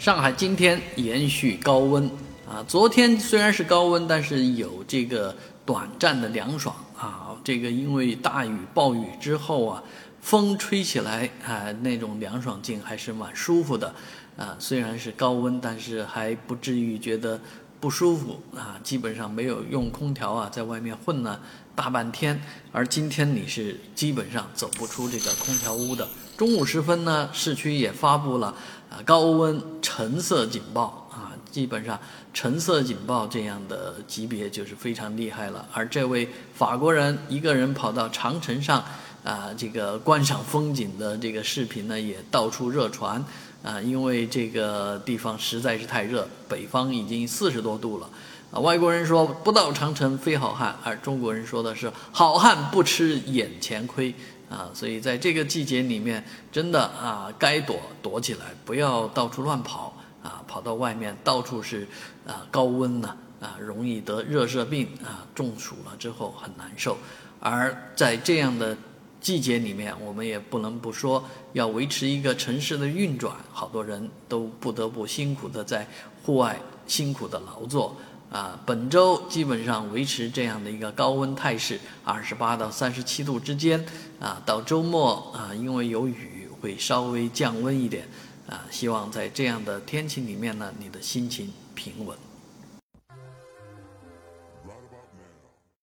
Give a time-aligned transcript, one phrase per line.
[0.00, 2.10] 上海今天延续高温
[2.48, 7.36] 啊，昨天虽然是高温，但是有这个短暂的凉爽啊。
[7.44, 9.82] 这个因为大雨暴雨之后啊，
[10.22, 13.94] 风吹起来啊，那种凉爽劲还是蛮舒服的
[14.38, 14.56] 啊。
[14.58, 17.38] 虽然是高温，但是还不至于觉得
[17.80, 18.78] 不舒服啊。
[18.82, 21.40] 基本上没有用空调啊，在外面混了
[21.74, 22.40] 大半天，
[22.72, 26.06] 而今天你是基本上走不出这个空调屋的。
[26.36, 28.48] 中午时分呢，市区也发布了
[28.90, 31.98] 啊高温橙色警报啊，基本上
[32.32, 35.66] 橙色警报这样的级别就是非常厉害了。
[35.72, 38.82] 而这位法国人一个人跑到长城上
[39.24, 43.24] 啊，这个观赏风景的这个视频呢，也到处热传
[43.62, 48.08] 啊，因为这个地方实在是太热，北方已经四十多度了
[48.50, 48.58] 啊。
[48.60, 54.14] 外国人说不到长城非好汉，而中国人说的是好汉不吃眼前亏。
[54.50, 61.86] 啊，所以在这个季节里面，真的啊，该躲躲起来，不要到处乱跑啊，跑到外面到处是
[62.26, 66.98] 啊高温呢啊，容易得热射病啊，中暑了之后很难受。
[67.38, 68.76] 而在这样的
[69.20, 75.86] 季节里面，我们也不能不说要维持一个城市的运转，好多人都不得不辛苦的在
[76.22, 77.94] 户外辛苦的劳作。
[78.30, 83.84] 啊，本周基本上维持这样的一个高温态势，二十八到三十七度之间。
[84.20, 88.08] 啊，到周末啊，因为有雨，会稍微降温一点。
[88.48, 92.16] 啊，希望在这样的天气里面呢，你的心情平稳。